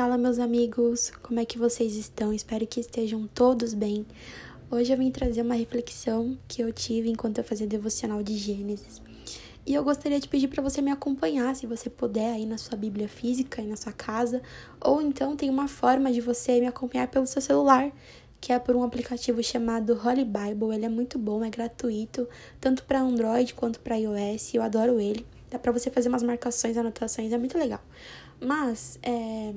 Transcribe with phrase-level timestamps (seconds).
[0.00, 2.32] Fala, meus amigos, como é que vocês estão?
[2.32, 4.06] Espero que estejam todos bem.
[4.70, 9.02] Hoje eu vim trazer uma reflexão que eu tive enquanto eu fazia devocional de Gênesis.
[9.66, 12.78] E eu gostaria de pedir para você me acompanhar, se você puder, aí na sua
[12.78, 14.40] Bíblia física, aí na sua casa,
[14.80, 17.92] ou então tem uma forma de você me acompanhar pelo seu celular,
[18.40, 20.74] que é por um aplicativo chamado Holy Bible.
[20.74, 22.26] Ele é muito bom, é gratuito,
[22.58, 24.54] tanto para Android quanto para iOS.
[24.54, 25.26] Eu adoro ele.
[25.50, 27.82] Dá para você fazer umas marcações, anotações, é muito legal.
[28.40, 29.52] Mas, é,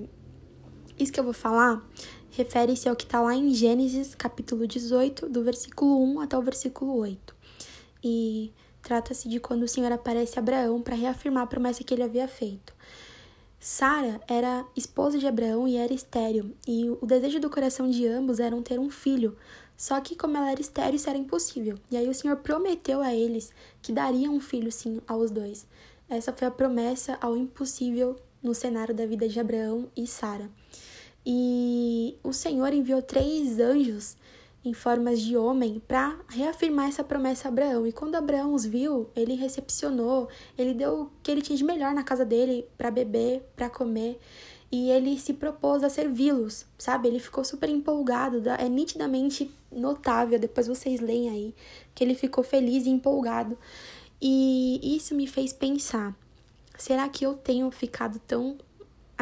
[0.98, 1.86] isso que eu vou falar
[2.31, 6.98] refere-se ao que está lá em Gênesis, capítulo 18, do versículo 1 até o versículo
[6.98, 7.35] 8.
[8.04, 12.02] E trata-se de quando o Senhor aparece a Abraão para reafirmar a promessa que ele
[12.02, 12.73] havia feito.
[13.59, 18.40] Sara era esposa de Abraão e era estéril, e o desejo do coração de ambos
[18.40, 19.38] era ter um filho.
[19.77, 21.77] Só que, como ela era estéril, isso era impossível.
[21.90, 25.66] E aí o Senhor prometeu a eles que daria um filho, sim, aos dois.
[26.10, 30.49] Essa foi a promessa ao impossível no cenário da vida de Abraão e Sara.
[31.26, 34.18] E o Senhor enviou três anjos
[34.66, 37.85] em formas de homem para reafirmar essa promessa a Abraão.
[37.85, 41.94] E quando Abraão os viu, ele recepcionou, ele deu o que ele tinha de melhor
[41.94, 44.20] na casa dele para beber, para comer,
[44.71, 47.07] e ele se propôs a servi-los, sabe?
[47.07, 51.55] Ele ficou super empolgado, é nitidamente notável, depois vocês leem aí,
[51.94, 53.57] que ele ficou feliz e empolgado.
[54.21, 56.16] E isso me fez pensar:
[56.77, 58.57] será que eu tenho ficado tão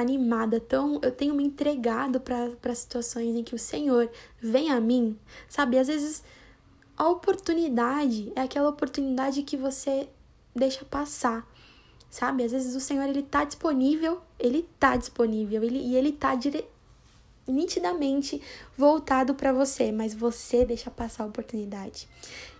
[0.01, 5.17] animada, tão eu tenho me entregado para situações em que o Senhor vem a mim,
[5.47, 5.77] sabe?
[5.77, 6.23] Às vezes
[6.97, 10.09] a oportunidade é aquela oportunidade que você
[10.55, 11.47] deixa passar,
[12.09, 12.43] sabe?
[12.43, 16.65] Às vezes o Senhor ele tá disponível, ele tá disponível, ele, e ele tá dire...
[17.47, 18.41] nitidamente
[18.77, 22.07] voltado para você, mas você deixa passar a oportunidade.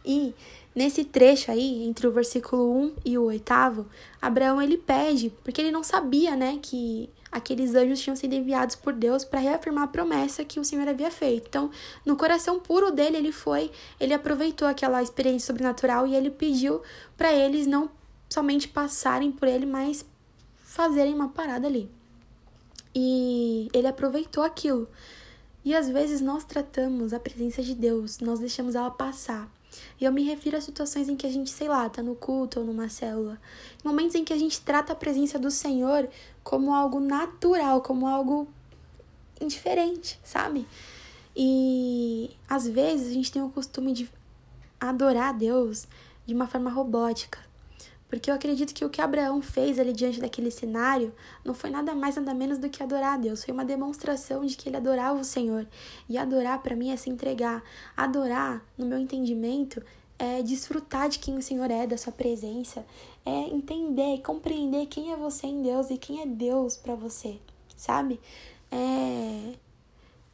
[0.05, 0.33] E
[0.73, 3.85] Nesse trecho aí, entre o versículo 1 e o oitavo,
[4.21, 8.93] Abraão ele pede, porque ele não sabia, né, que aqueles anjos tinham sido enviados por
[8.93, 11.47] Deus para reafirmar a promessa que o Senhor havia feito.
[11.47, 11.71] Então,
[12.05, 16.81] no coração puro dele, ele foi, ele aproveitou aquela experiência sobrenatural e ele pediu
[17.15, 17.89] para eles não
[18.29, 20.05] somente passarem por ele, mas
[20.63, 21.89] fazerem uma parada ali.
[22.93, 24.87] E ele aproveitou aquilo.
[25.63, 29.49] E às vezes nós tratamos a presença de Deus, nós deixamos ela passar.
[29.99, 32.59] E eu me refiro a situações em que a gente, sei lá, tá no culto
[32.59, 33.39] ou numa célula.
[33.83, 36.09] Momentos em que a gente trata a presença do Senhor
[36.43, 38.47] como algo natural, como algo
[39.39, 40.67] indiferente, sabe?
[41.35, 44.09] E às vezes a gente tem o costume de
[44.79, 45.87] adorar a Deus
[46.25, 47.39] de uma forma robótica.
[48.11, 51.13] Porque eu acredito que o que Abraão fez ali diante daquele cenário
[51.45, 53.45] não foi nada mais, nada menos do que adorar a Deus.
[53.45, 55.65] Foi uma demonstração de que ele adorava o Senhor.
[56.09, 57.63] E adorar para mim é se entregar.
[57.95, 59.81] Adorar, no meu entendimento,
[60.19, 62.85] é desfrutar de quem o Senhor é, da sua presença,
[63.25, 67.39] é entender, compreender quem é você em Deus e quem é Deus para você,
[67.77, 68.19] sabe?
[68.69, 69.53] É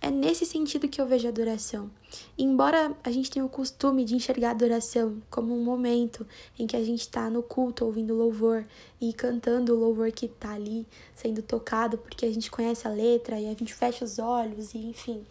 [0.02, 1.90] é nesse sentido que eu vejo a adoração.
[2.38, 6.26] Embora a gente tenha o costume de enxergar a adoração como um momento
[6.58, 8.66] em que a gente está no culto ouvindo louvor
[9.02, 13.40] e cantando o louvor que está ali sendo tocado porque a gente conhece a letra
[13.40, 15.26] e a gente fecha os olhos e enfim.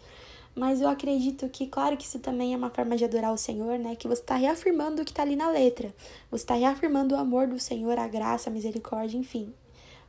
[0.53, 3.77] Mas eu acredito que, claro que isso também é uma forma de adorar o Senhor,
[3.77, 3.95] né?
[3.95, 5.93] Que você está reafirmando o que está ali na letra.
[6.31, 9.53] Você está reafirmando o amor do Senhor, a graça, a misericórdia, enfim.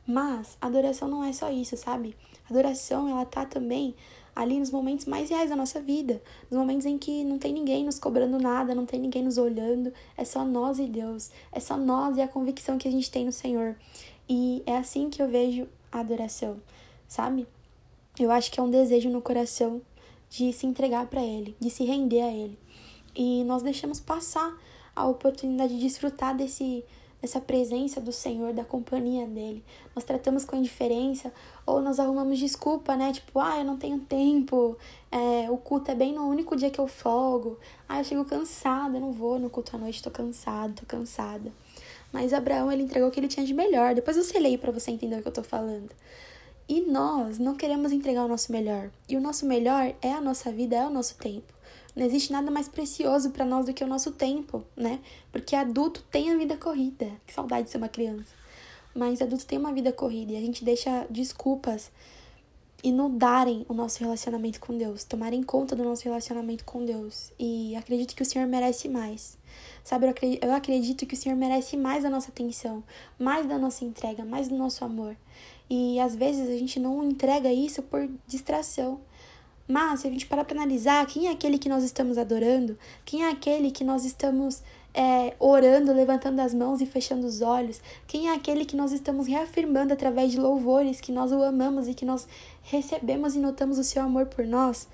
[0.09, 2.15] Mas adoração não é só isso, sabe?
[2.49, 3.93] Adoração, ela tá também
[4.35, 7.85] ali nos momentos mais reais da nossa vida, nos momentos em que não tem ninguém
[7.85, 11.77] nos cobrando nada, não tem ninguém nos olhando, é só nós e Deus, é só
[11.77, 13.75] nós e a convicção que a gente tem no Senhor.
[14.27, 16.59] E é assim que eu vejo a adoração,
[17.07, 17.45] sabe?
[18.19, 19.79] Eu acho que é um desejo no coração
[20.27, 22.57] de se entregar para Ele, de se render a Ele.
[23.15, 24.57] E nós deixamos passar
[24.95, 26.83] a oportunidade de desfrutar desse
[27.21, 29.63] essa presença do Senhor, da companhia dele.
[29.95, 31.31] Nós tratamos com indiferença
[31.65, 33.11] ou nós arrumamos desculpa, né?
[33.11, 34.77] Tipo, ah, eu não tenho tempo,
[35.11, 37.57] é, o culto é bem no único dia que eu folgo,
[37.87, 41.51] ah, eu chego cansada, não vou no culto à noite, tô cansado, tô cansada.
[42.11, 43.93] Mas Abraão, ele entregou o que ele tinha de melhor.
[43.93, 45.89] Depois você leio para você entender o que eu tô falando.
[46.67, 48.89] E nós não queremos entregar o nosso melhor.
[49.07, 51.53] E o nosso melhor é a nossa vida, é o nosso tempo.
[51.99, 55.01] Não existe nada mais precioso para nós do que o nosso tempo, né?
[55.33, 57.11] Porque adulto tem a vida corrida.
[57.27, 58.33] Que saudade de ser uma criança.
[58.95, 61.91] Mas adulto tem uma vida corrida e a gente deixa desculpas
[62.81, 67.33] inudarem o nosso relacionamento com Deus, tomarem conta do nosso relacionamento com Deus.
[67.37, 69.37] E acredito que o Senhor merece mais.
[69.83, 72.81] Sabe, eu acredito, eu acredito que o Senhor merece mais da nossa atenção,
[73.19, 75.17] mais da nossa entrega, mais do nosso amor.
[75.69, 79.01] E às vezes a gente não entrega isso por distração.
[79.71, 82.75] Mas, se a gente parar para analisar, quem é aquele que nós estamos adorando?
[83.05, 84.63] Quem é aquele que nós estamos
[84.95, 87.79] é, orando, levantando as mãos e fechando os olhos?
[88.07, 91.93] Quem é aquele que nós estamos reafirmando através de louvores que nós o amamos e
[91.93, 92.27] que nós
[92.63, 94.87] recebemos e notamos o seu amor por nós?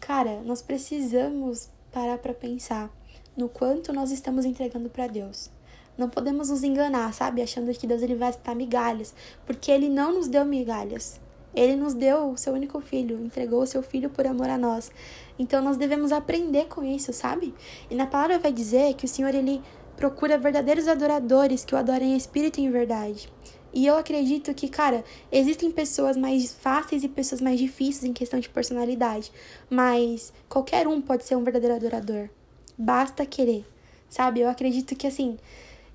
[0.00, 2.90] Cara, nós precisamos parar para pensar
[3.36, 5.50] no quanto nós estamos entregando para Deus.
[5.98, 7.42] Não podemos nos enganar, sabe?
[7.42, 9.14] Achando que Deus ele vai estar migalhas,
[9.44, 11.20] porque ele não nos deu migalhas.
[11.54, 14.90] Ele nos deu o seu único filho, entregou o seu filho por amor a nós.
[15.38, 17.54] Então nós devemos aprender com isso, sabe?
[17.90, 19.60] E na palavra vai dizer que o Senhor ele
[19.96, 23.28] procura verdadeiros adoradores que o adorem em espírito e em verdade.
[23.72, 28.40] E eu acredito que, cara, existem pessoas mais fáceis e pessoas mais difíceis em questão
[28.40, 29.30] de personalidade,
[29.68, 32.28] mas qualquer um pode ser um verdadeiro adorador.
[32.76, 33.64] Basta querer,
[34.08, 34.40] sabe?
[34.40, 35.36] Eu acredito que assim,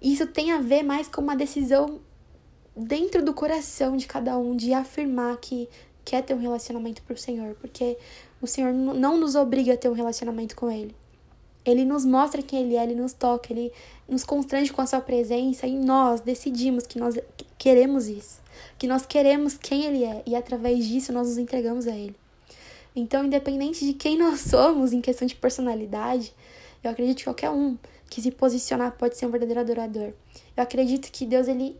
[0.02, 2.00] isso tem a ver mais com uma decisão
[2.76, 5.70] dentro do coração de cada um de afirmar que
[6.04, 7.98] quer ter um relacionamento pro Senhor, porque
[8.42, 10.96] o Senhor não nos obriga a ter um relacionamento com Ele.
[11.66, 13.72] Ele nos mostra quem Ele é, Ele nos toca, Ele
[14.08, 17.18] nos constrange com a Sua presença e nós decidimos que nós
[17.58, 18.40] queremos isso,
[18.78, 22.16] que nós queremos quem Ele é e através disso nós nos entregamos a Ele.
[22.96, 26.34] Então, independente de quem nós somos em questão de personalidade,
[26.84, 27.78] eu acredito que qualquer um
[28.10, 30.14] que se posicionar pode ser um verdadeiro adorador.
[30.56, 31.76] Eu acredito que Deus ele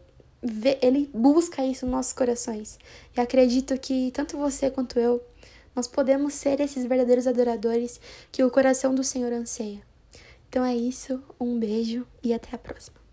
[0.46, 2.78] vê, ele busca isso nos nossos corações.
[3.16, 5.22] E acredito que tanto você quanto eu
[5.76, 8.00] nós podemos ser esses verdadeiros adoradores
[8.32, 9.82] que o coração do Senhor anseia.
[10.48, 13.05] Então é isso, um beijo e até a próxima.